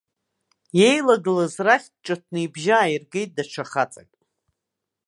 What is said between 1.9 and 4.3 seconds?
ҿыҭны ибжьы ааиргеит даҽа хаҵак.